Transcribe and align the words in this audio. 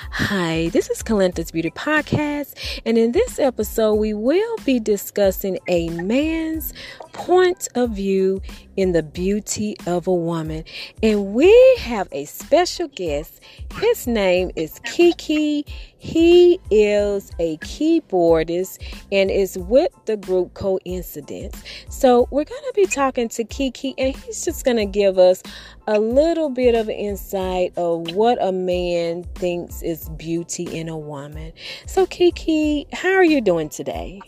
Hi, 0.00 0.68
this 0.68 0.88
is 0.90 1.02
Calenta's 1.02 1.50
Beauty 1.50 1.70
Podcast, 1.70 2.80
and 2.86 2.96
in 2.96 3.12
this 3.12 3.38
episode, 3.38 3.94
we 3.94 4.14
will 4.14 4.56
be 4.64 4.78
discussing 4.78 5.58
a 5.66 5.88
man's 5.90 6.72
point 7.18 7.66
of 7.74 7.90
view 7.90 8.40
in 8.76 8.92
the 8.92 9.02
beauty 9.02 9.76
of 9.86 10.06
a 10.06 10.14
woman. 10.14 10.64
And 11.02 11.34
we 11.34 11.52
have 11.80 12.06
a 12.12 12.24
special 12.26 12.86
guest. 12.86 13.40
His 13.74 14.06
name 14.06 14.52
is 14.54 14.80
Kiki. 14.84 15.66
He 15.98 16.60
is 16.70 17.32
a 17.40 17.56
keyboardist 17.58 18.78
and 19.10 19.32
is 19.32 19.58
with 19.58 19.90
the 20.06 20.16
group 20.16 20.54
Coincidence. 20.54 21.60
So, 21.88 22.28
we're 22.30 22.44
going 22.44 22.62
to 22.62 22.72
be 22.76 22.86
talking 22.86 23.28
to 23.30 23.42
Kiki, 23.42 23.96
and 23.98 24.14
he's 24.14 24.44
just 24.44 24.64
going 24.64 24.76
to 24.76 24.86
give 24.86 25.18
us 25.18 25.42
a 25.88 25.98
little 25.98 26.50
bit 26.50 26.76
of 26.76 26.88
insight 26.88 27.76
of 27.76 28.12
what 28.12 28.40
a 28.40 28.52
man 28.52 29.24
thinks 29.34 29.82
is 29.82 30.08
beauty 30.10 30.64
in 30.64 30.88
a 30.88 30.96
woman. 30.96 31.52
So, 31.86 32.06
Kiki, 32.06 32.86
how 32.92 33.10
are 33.10 33.24
you 33.24 33.40
doing 33.40 33.68
today? 33.68 34.20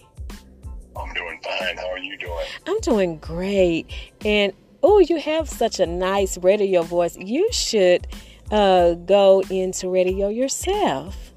Fine. 1.60 1.76
How 1.76 1.90
are 1.90 1.98
you 1.98 2.16
doing? 2.16 2.46
I'm 2.66 2.80
doing 2.80 3.18
great. 3.18 3.86
And 4.24 4.52
oh, 4.82 4.98
you 4.98 5.18
have 5.18 5.48
such 5.48 5.78
a 5.80 5.86
nice 5.86 6.38
radio 6.38 6.82
voice. 6.82 7.16
You 7.16 7.52
should 7.52 8.06
uh, 8.50 8.94
go 8.94 9.42
into 9.50 9.90
radio 9.90 10.28
yourself. 10.28 11.32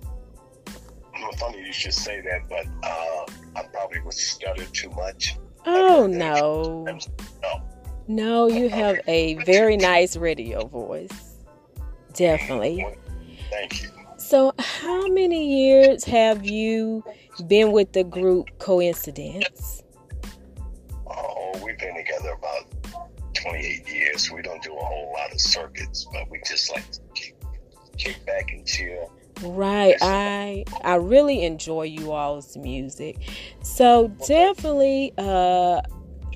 Well, 1.13 1.31
funny 1.33 1.65
you 1.65 1.73
should 1.73 1.93
say 1.93 2.21
that, 2.21 2.47
but 2.49 2.65
uh, 2.87 3.25
I 3.55 3.63
probably 3.71 4.01
would 4.01 4.13
stutter 4.13 4.65
too 4.65 4.89
much. 4.91 5.37
Oh, 5.65 6.07
no. 6.07 6.85
No. 7.41 7.63
No, 8.07 8.47
you 8.47 8.67
have 8.69 8.99
a 9.07 9.35
very 9.45 9.77
nice 9.77 10.17
radio 10.17 10.65
voice. 10.67 11.37
Definitely. 12.13 12.85
Thank 13.49 13.83
you. 13.83 13.89
So, 14.17 14.53
how 14.59 15.07
many 15.07 15.67
years 15.67 16.03
have 16.05 16.45
you 16.45 17.03
been 17.47 17.71
with 17.71 17.93
the 17.93 18.03
group 18.03 18.47
Coincidence? 18.59 19.82
Been 21.83 21.95
together 21.95 22.31
about 22.31 22.65
28 23.33 23.89
years. 23.89 24.31
We 24.31 24.41
don't 24.41 24.61
do 24.63 24.73
a 24.73 24.83
whole 24.83 25.11
lot 25.13 25.33
of 25.33 25.41
circuits, 25.41 26.07
but 26.13 26.29
we 26.29 26.39
just 26.47 26.71
like 26.71 26.89
to 26.91 26.99
kick, 27.13 27.35
kick 27.97 28.25
back 28.25 28.51
and 28.51 28.65
chill. 28.65 29.11
Right. 29.41 29.95
I 30.01 30.63
I 30.83 30.95
really 30.95 31.43
enjoy 31.43 31.83
you 31.83 32.13
all's 32.13 32.55
music. 32.55 33.17
So 33.63 34.07
definitely 34.27 35.13
uh 35.17 35.81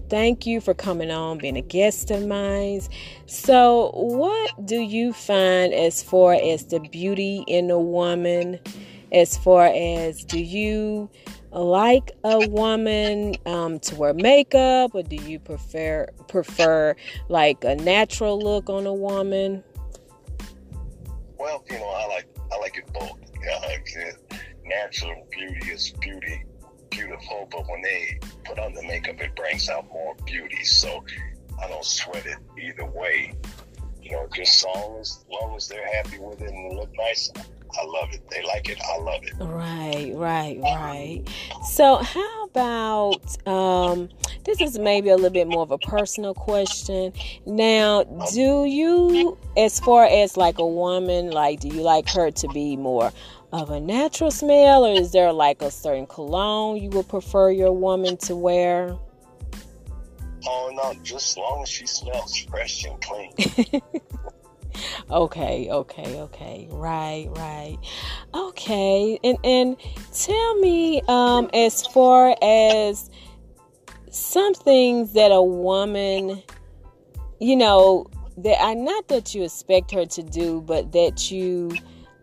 thank 0.09 0.45
you 0.45 0.59
for 0.59 0.73
coming 0.73 1.11
on, 1.11 1.37
being 1.37 1.57
a 1.57 1.61
guest 1.61 2.11
of 2.11 2.25
mine. 2.25 2.81
So 3.25 3.91
what 3.93 4.65
do 4.65 4.77
you 4.77 5.13
find 5.13 5.73
as 5.73 6.03
far 6.03 6.33
as 6.33 6.65
the 6.65 6.79
beauty 6.79 7.43
in 7.47 7.71
a 7.71 7.79
woman? 7.79 8.59
As 9.13 9.37
far 9.37 9.67
as 9.67 10.25
do 10.25 10.39
you 10.39 11.09
like 11.51 12.11
a 12.23 12.47
woman 12.47 13.35
um, 13.45 13.79
to 13.79 13.95
wear 13.95 14.13
makeup 14.13 14.93
or 14.93 15.03
do 15.03 15.15
you 15.15 15.39
prefer 15.39 16.07
prefer 16.27 16.95
like 17.29 17.63
a 17.63 17.75
natural 17.75 18.39
look 18.39 18.69
on 18.69 18.85
a 18.85 18.93
woman? 18.93 19.63
Well, 21.39 21.63
you 21.69 21.77
know, 21.77 21.87
I 21.87 22.07
like 22.07 22.27
I 22.51 22.57
like 22.59 22.77
it 22.77 22.91
both. 22.93 23.17
Natural 24.65 25.25
beauty 25.31 25.71
is 25.71 25.91
beauty, 26.01 26.43
beautiful, 26.89 27.47
but 27.49 27.69
when 27.69 27.81
they 27.81 28.19
put 28.43 28.59
on 28.59 28.73
the 28.73 28.83
makeup, 28.83 29.19
it 29.21 29.33
brings 29.35 29.69
out 29.69 29.87
more 29.91 30.13
beauty. 30.25 30.63
So 30.65 31.05
I 31.63 31.67
don't 31.69 31.85
sweat 31.85 32.25
it 32.25 32.37
either 32.61 32.85
way. 32.85 33.33
You 34.01 34.11
know, 34.11 34.27
just 34.33 34.65
long 34.65 34.97
as 34.99 35.23
long 35.31 35.55
as 35.55 35.67
they're 35.69 35.87
happy 35.95 36.19
with 36.19 36.41
it 36.41 36.49
and 36.49 36.75
look 36.75 36.89
nice, 36.97 37.31
I 37.79 37.85
love 37.85 38.09
it. 38.13 38.21
They 38.29 38.43
like 38.43 38.69
it, 38.69 38.79
I 38.81 38.97
love 38.99 39.21
it. 39.23 39.33
Right, 39.39 40.13
right, 40.15 40.59
right. 40.61 41.23
So 41.63 41.97
how 41.97 42.45
about 42.45 43.47
um 43.47 44.09
this 44.45 44.61
is 44.61 44.79
maybe 44.79 45.09
a 45.09 45.15
little 45.15 45.29
bit 45.29 45.47
more 45.47 45.61
of 45.61 45.71
a 45.71 45.77
personal 45.77 46.33
question. 46.33 47.13
Now, 47.45 48.03
do 48.33 48.65
you 48.65 49.37
as 49.57 49.79
far 49.79 50.05
as 50.05 50.37
like 50.37 50.57
a 50.57 50.67
woman, 50.67 51.31
like 51.31 51.59
do 51.59 51.67
you 51.67 51.81
like 51.81 52.09
her 52.09 52.31
to 52.31 52.47
be 52.49 52.77
more 52.77 53.11
of 53.53 53.69
a 53.69 53.79
natural 53.79 54.31
smell 54.31 54.85
or 54.85 54.91
is 54.91 55.11
there 55.11 55.31
like 55.31 55.61
a 55.61 55.71
certain 55.71 56.05
cologne 56.07 56.77
you 56.77 56.89
would 56.89 57.07
prefer 57.07 57.51
your 57.51 57.71
woman 57.71 58.17
to 58.17 58.35
wear? 58.35 58.97
Oh 60.45 60.71
no, 60.73 60.93
just 61.03 61.31
as 61.31 61.37
long 61.37 61.63
as 61.63 61.69
she 61.69 61.85
smells 61.85 62.37
fresh 62.37 62.85
and 62.85 63.01
clean. 63.01 63.33
okay, 65.09 65.69
okay, 65.69 66.21
okay. 66.21 66.67
Right, 66.71 67.27
right. 67.31 67.77
Okay. 68.33 69.19
And 69.23 69.37
and 69.43 69.77
tell 70.13 70.55
me 70.59 71.01
um 71.07 71.49
as 71.53 71.85
far 71.87 72.35
as 72.41 73.09
some 74.11 74.53
things 74.53 75.13
that 75.13 75.31
a 75.31 75.41
woman 75.41 76.41
you 77.39 77.55
know 77.55 78.07
that 78.37 78.61
I 78.61 78.73
not 78.73 79.07
that 79.07 79.33
you 79.33 79.43
expect 79.43 79.91
her 79.91 80.05
to 80.05 80.23
do, 80.23 80.61
but 80.61 80.91
that 80.91 81.31
you 81.31 81.71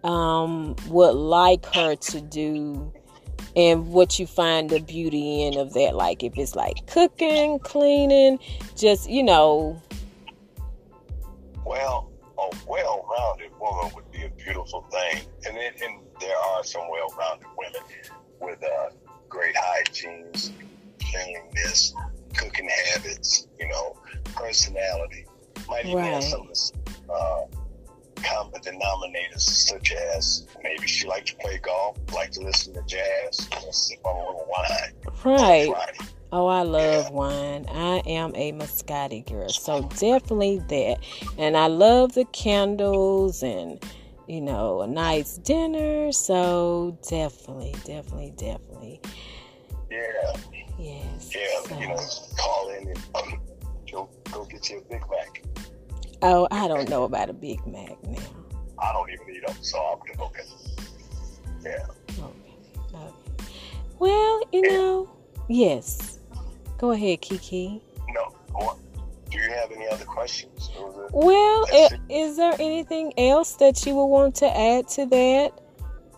um 0.03 0.77
would 0.89 1.15
like 1.15 1.65
her 1.67 1.97
to 1.97 2.21
do 2.21 2.93
and 3.57 3.89
what 3.89 4.19
you 4.19 4.27
find 4.27 4.69
the 4.69 4.81
beauty 4.81 5.45
in 5.45 5.57
of 5.57 5.73
that 5.75 5.95
like 5.95 6.23
if 6.23 6.37
it's 6.37 6.55
like 6.55 6.87
cooking 6.87 7.59
cleaning 7.61 8.39
just 8.77 9.09
you 9.09 9.23
know 9.23 9.81
Well, 11.65 12.11
beautiful 14.45 14.83
thing, 14.91 15.23
and 15.47 15.57
it, 15.57 15.81
and 15.83 16.01
there 16.21 16.37
are 16.37 16.63
some 16.65 16.83
well-rounded 16.91 17.47
women 17.57 17.81
with 18.41 18.63
uh, 18.63 18.91
great 19.29 19.55
hygiene, 19.57 20.31
cleanliness, 21.01 21.95
cooking 22.37 22.69
habits, 22.93 23.49
you 23.59 23.69
know, 23.69 23.97
personality. 24.35 25.27
Might 25.69 25.87
even 25.87 25.99
have 25.99 26.23
some 26.25 26.49
uh, 27.13 27.41
common 28.17 28.61
denominators, 28.61 29.41
such 29.41 29.93
as 29.93 30.47
maybe 30.63 30.87
she 30.87 31.07
liked 31.07 31.29
to 31.29 31.37
play 31.37 31.59
golf, 31.59 31.97
like 32.13 32.31
to 32.33 32.41
listen 32.41 32.75
to 32.75 32.83
jazz, 32.87 33.49
or 33.65 33.73
sip 33.73 33.99
on 34.05 34.15
a 34.15 34.19
little 34.19 34.47
wine. 34.51 34.93
Right. 35.25 35.71
Friday. 35.71 35.99
Oh, 36.33 36.47
I 36.47 36.63
love 36.63 37.07
Yeah. 37.07 37.11
wine. 37.13 37.67
I 37.69 38.03
am 38.07 38.35
a 38.35 38.53
Moscato 38.53 39.25
girl, 39.31 39.49
so 39.51 39.83
definitely 39.83 40.59
that. 40.69 40.99
And 41.39 41.57
I 41.57 41.69
love 41.69 42.15
the 42.15 42.25
candles 42.27 43.43
and 43.43 43.81
you 44.27 44.41
know 44.41 44.83
a 44.83 44.87
nice 44.87 45.37
dinner. 45.37 46.13
So 46.13 46.99
definitely, 47.09 47.75
definitely, 47.85 48.33
definitely, 48.37 49.01
Yeah, 49.91 50.01
yes. 50.79 51.35
yeah, 51.35 51.81
you 51.81 51.89
know, 51.89 51.97
call 52.39 52.71
in 52.71 52.89
and 52.89 52.99
um, 53.15 53.41
go, 53.91 54.09
go 54.33 54.45
get 54.45 54.69
you 54.71 54.79
a 54.79 54.91
Big 54.91 55.03
Mac. 55.11 55.43
Oh, 56.23 56.49
I 56.51 56.69
don't 56.69 56.89
know 56.89 57.05
about 57.05 57.31
a 57.31 57.35
Big 57.35 57.65
Mac 57.67 58.03
now. 58.05 58.19
I 58.79 58.93
don't 58.93 59.11
even 59.11 59.35
eat 59.35 59.47
them, 59.47 59.57
so 59.61 59.79
I'm 59.79 59.99
good. 60.07 60.21
Okay. 60.21 60.43
Yeah. 61.65 61.87
Okay. 62.11 62.95
okay. 62.95 63.45
Well, 63.99 64.43
you 64.53 64.63
know, 64.63 65.11
yes. 65.49 66.19
Go 66.79 66.91
ahead, 66.91 67.21
Kiki. 67.21 67.81
No. 68.13 68.77
Do 69.35 69.41
you 69.41 69.51
have 69.51 69.73
any 69.73 69.89
other 69.89 70.05
questions? 70.05 70.71
Or 70.79 71.09
Well, 71.13 71.67
That's 71.73 71.95
i- 71.95 71.99
is 72.09 72.37
there 72.37 72.55
anything 72.61 73.13
else 73.19 73.57
that 73.57 73.85
you 73.85 73.97
would 73.97 74.07
want 74.07 74.37
to 74.37 74.47
add 74.57 74.87
to 74.91 75.07
that 75.07 75.61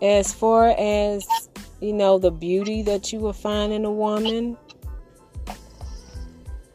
as 0.02 0.34
far 0.34 0.68
as, 0.76 1.26
you 1.80 1.94
know, 1.94 2.18
the 2.18 2.30
beauty 2.30 2.82
that 2.82 3.12
you 3.14 3.20
will 3.20 3.32
find 3.32 3.72
in 3.72 3.86
a 3.86 3.90
woman? 3.90 4.58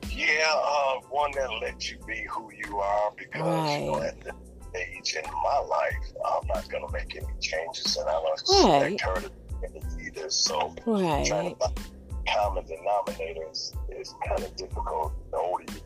Yeah, 0.10 0.52
uh, 0.54 1.00
one 1.10 1.32
that 1.36 1.50
lets 1.62 1.92
you 1.92 1.98
be 2.08 2.26
who 2.30 2.52
you 2.66 2.80
are 2.80 3.12
because 3.18 3.80
you 3.80 3.92
know, 3.92 4.02
at 4.02 4.20
the 4.22 4.34
age 4.76 5.16
in 5.16 5.30
my 5.44 5.60
life, 5.60 6.14
I'm 6.26 6.48
not 6.48 6.68
going 6.70 6.86
to 6.88 6.92
make 6.94 7.16
any 7.16 7.34
changes, 7.40 7.98
and 7.98 8.10
I 8.10 8.14
don't 8.14 8.24
Right. 8.66 8.92
expect 8.94 9.02
her 9.02 9.30
to 9.30 10.00
either. 10.04 10.30
So 10.30 10.74
trying 10.84 11.26
to 11.26 11.56
find 11.56 11.80
common 12.28 12.66
denominators 12.66 13.74
is 13.90 14.14
kind 14.28 14.44
of 14.44 14.56
difficult 14.56 15.14
the 15.32 15.38
older 15.38 15.66
you 15.74 15.81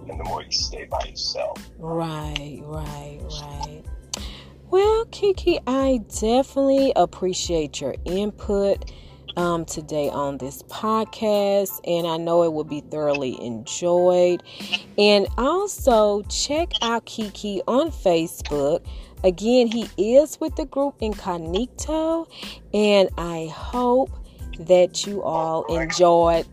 and 0.00 0.20
the 0.20 0.24
more 0.24 0.42
you 0.42 0.52
stay 0.52 0.86
by 0.90 1.04
yourself. 1.08 1.58
Right, 1.78 2.60
right, 2.62 3.20
right. 3.22 3.82
Well, 4.70 5.06
Kiki, 5.06 5.58
I 5.66 6.00
definitely 6.20 6.92
appreciate 6.94 7.80
your 7.80 7.94
input 8.04 8.92
um, 9.38 9.64
today 9.64 10.10
on 10.10 10.36
this 10.38 10.62
podcast, 10.64 11.80
and 11.86 12.06
I 12.06 12.16
know 12.16 12.42
it 12.42 12.52
will 12.52 12.64
be 12.64 12.80
thoroughly 12.80 13.40
enjoyed. 13.40 14.42
And 14.98 15.26
also, 15.38 16.22
check 16.22 16.72
out 16.82 17.06
Kiki 17.06 17.62
on 17.66 17.90
Facebook. 17.90 18.84
Again, 19.24 19.68
he 19.68 19.88
is 19.96 20.38
with 20.40 20.56
the 20.56 20.66
group 20.66 20.96
Incognito, 21.00 22.28
and 22.74 23.08
I 23.16 23.50
hope 23.54 24.10
that 24.58 25.06
you 25.06 25.22
all 25.22 25.64
enjoyed 25.74 26.46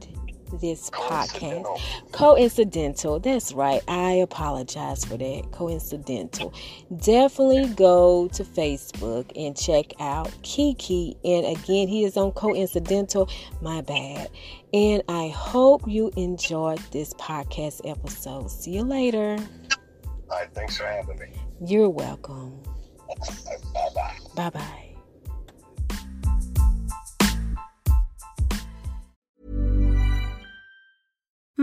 this 0.59 0.89
podcast. 0.89 1.81
Coincidental. 2.11 3.19
That's 3.19 3.53
right. 3.53 3.81
I 3.87 4.13
apologize 4.13 5.05
for 5.05 5.17
that. 5.17 5.51
Coincidental. 5.51 6.53
Definitely 6.97 7.67
go 7.75 8.27
to 8.29 8.43
Facebook 8.43 9.31
and 9.35 9.57
check 9.57 9.93
out 9.99 10.31
Kiki. 10.41 11.17
And 11.23 11.45
again, 11.45 11.87
he 11.87 12.03
is 12.03 12.17
on 12.17 12.31
Coincidental. 12.31 13.29
My 13.61 13.81
bad. 13.81 14.29
And 14.73 15.03
I 15.07 15.29
hope 15.29 15.83
you 15.87 16.11
enjoyed 16.17 16.79
this 16.91 17.13
podcast 17.13 17.81
episode. 17.89 18.49
See 18.51 18.71
you 18.71 18.83
later. 18.83 19.37
All 20.29 20.39
right, 20.39 20.53
thanks 20.53 20.77
for 20.77 20.85
having 20.85 21.19
me. 21.19 21.27
You're 21.65 21.89
welcome. 21.89 22.61
Bye 23.07 23.89
bye. 23.95 24.17
Bye 24.35 24.49
bye. 24.49 24.94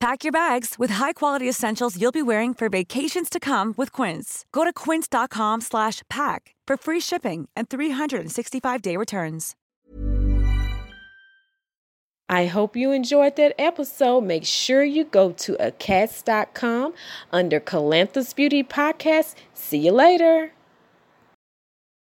Pack 0.00 0.22
your 0.22 0.32
bags 0.32 0.74
with 0.78 0.90
high-quality 0.90 1.48
essentials 1.48 1.98
you'll 1.98 2.12
be 2.12 2.22
wearing 2.22 2.52
for 2.52 2.68
vacations 2.68 3.30
to 3.30 3.40
come 3.40 3.72
with 3.76 3.90
Quince. 3.90 4.44
Go 4.52 4.64
to 4.64 4.72
quince.com 4.72 5.62
slash 5.62 6.02
pack 6.10 6.54
for 6.66 6.76
free 6.76 7.00
shipping 7.00 7.48
and 7.56 7.68
365-day 7.70 8.96
returns. 8.98 9.54
I 12.28 12.46
hope 12.46 12.74
you 12.74 12.90
enjoyed 12.90 13.36
that 13.36 13.54
episode. 13.58 14.22
Make 14.22 14.44
sure 14.44 14.82
you 14.82 15.04
go 15.04 15.32
to 15.32 15.58
acats.com 15.58 16.94
under 17.32 17.60
Calanthus 17.60 18.34
Beauty 18.34 18.64
Podcast. 18.64 19.34
See 19.52 19.78
you 19.78 19.92
later. 19.92 20.53